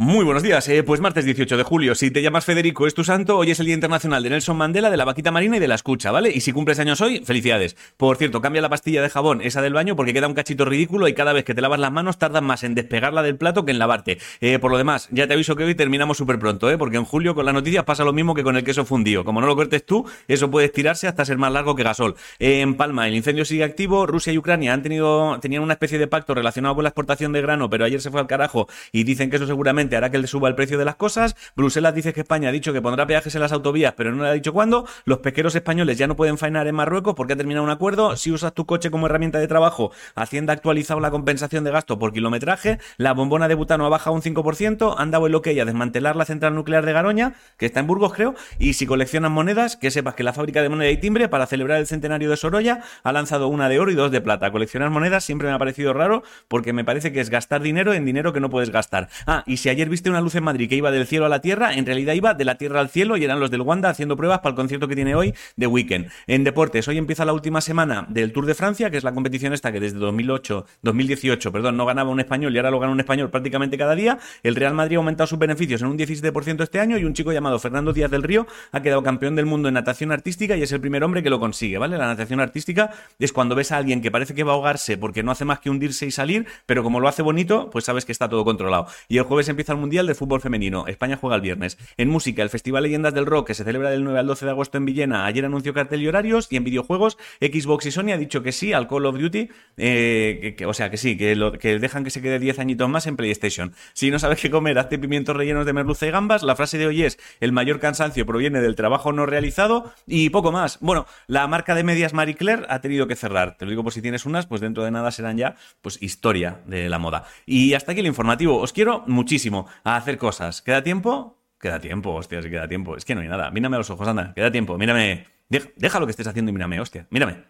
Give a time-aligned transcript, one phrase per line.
[0.00, 1.96] Muy buenos días, eh, pues martes 18 de julio.
[1.96, 3.36] Si te llamas Federico, es tu santo.
[3.36, 5.74] Hoy es el Día Internacional de Nelson Mandela, de la vaquita marina y de la
[5.74, 6.30] escucha, ¿vale?
[6.30, 7.76] Y si cumples años hoy, felicidades.
[7.96, 11.08] Por cierto, cambia la pastilla de jabón, esa del baño, porque queda un cachito ridículo
[11.08, 13.72] y cada vez que te lavas las manos tardas más en despegarla del plato que
[13.72, 14.18] en lavarte.
[14.40, 16.78] Eh, por lo demás, ya te aviso que hoy terminamos súper pronto, ¿eh?
[16.78, 19.24] Porque en julio con las noticias pasa lo mismo que con el queso fundido.
[19.24, 22.14] Como no lo cortes tú, eso puede estirarse hasta ser más largo que gasol.
[22.38, 24.06] en Palma, el incendio sigue activo.
[24.06, 27.42] Rusia y Ucrania han tenido, tenían una especie de pacto relacionado con la exportación de
[27.42, 30.26] grano, pero ayer se fue al carajo y dicen que eso seguramente hará que le
[30.26, 31.36] suba el precio de las cosas.
[31.54, 34.30] Bruselas dice que España ha dicho que pondrá peajes en las autovías, pero no le
[34.30, 34.86] ha dicho cuándo.
[35.04, 38.16] Los pesqueros españoles ya no pueden faenar en Marruecos porque ha terminado un acuerdo.
[38.16, 41.98] Si usas tu coche como herramienta de trabajo, Hacienda ha actualizado la compensación de gasto
[41.98, 42.78] por kilometraje.
[42.96, 44.94] La bombona de butano ha bajado un 5%.
[44.96, 48.14] Han dado el ok a desmantelar la central nuclear de Garoña, que está en Burgos,
[48.14, 48.34] creo.
[48.58, 51.78] Y si coleccionas monedas, que sepas que la fábrica de moneda y timbre, para celebrar
[51.78, 54.50] el centenario de Sorolla, ha lanzado una de oro y dos de plata.
[54.50, 58.04] Coleccionar monedas siempre me ha parecido raro porque me parece que es gastar dinero en
[58.04, 59.08] dinero que no puedes gastar.
[59.26, 61.40] Ah, y si ayer viste una luz en Madrid que iba del cielo a la
[61.40, 64.16] tierra, en realidad iba de la tierra al cielo y eran los del Wanda haciendo
[64.16, 66.10] pruebas para el concierto que tiene hoy de Weekend.
[66.26, 69.52] En deportes, hoy empieza la última semana del Tour de Francia, que es la competición
[69.52, 73.00] esta que desde 2008, 2018, perdón, no ganaba un español y ahora lo gana un
[73.00, 74.18] español prácticamente cada día.
[74.42, 77.32] El Real Madrid ha aumentado sus beneficios en un 17% este año y un chico
[77.32, 80.72] llamado Fernando Díaz del Río ha quedado campeón del mundo en natación artística y es
[80.72, 81.98] el primer hombre que lo consigue, ¿vale?
[81.98, 85.22] La natación artística es cuando ves a alguien que parece que va a ahogarse porque
[85.22, 88.12] no hace más que hundirse y salir, pero como lo hace bonito, pues sabes que
[88.12, 88.86] está todo controlado.
[89.08, 90.86] Y el jueves empieza el Mundial de Fútbol Femenino.
[90.86, 91.78] España juega el viernes.
[91.96, 94.50] En música, el Festival Leyendas del Rock, que se celebra del 9 al 12 de
[94.50, 96.48] agosto en Villena, ayer anunció cartel y horarios.
[96.50, 100.56] Y en videojuegos, Xbox y Sony ha dicho que sí al Call of Duty, eh,
[100.66, 103.72] o sea, que sí, que dejan que se quede 10 añitos más en PlayStation.
[103.92, 106.42] Si no sabes qué comer, hazte pimientos rellenos de merluza y gambas.
[106.42, 110.52] La frase de hoy es: el mayor cansancio proviene del trabajo no realizado y poco
[110.52, 110.78] más.
[110.80, 113.56] Bueno, la marca de medias Marie Claire ha tenido que cerrar.
[113.56, 116.60] Te lo digo por si tienes unas, pues dentro de nada serán ya, pues historia
[116.66, 117.24] de la moda.
[117.46, 118.58] Y hasta aquí el informativo.
[118.58, 119.37] Os quiero muchísimo
[119.84, 120.62] a hacer cosas.
[120.62, 121.38] ¿Queda tiempo?
[121.60, 122.96] Queda tiempo, hostia, si queda tiempo.
[122.96, 123.50] Es que no hay nada.
[123.50, 124.32] Mírame a los ojos, anda.
[124.34, 124.78] Queda tiempo.
[124.78, 125.26] Mírame.
[125.48, 127.06] Deja, lo que estés haciendo y mírame, hostia.
[127.10, 127.44] Mírame.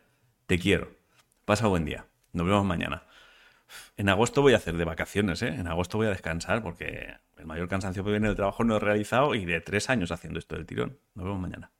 [0.47, 0.91] Te quiero.
[1.44, 2.06] Pasa buen día.
[2.32, 3.03] Nos vemos mañana.
[3.97, 5.48] En agosto voy a hacer de vacaciones, ¿eh?
[5.48, 8.81] En agosto voy a descansar porque el mayor cansancio que viene del trabajo no he
[8.81, 10.98] realizado y de tres años haciendo esto del tirón.
[11.15, 11.71] Nos vemos mañana.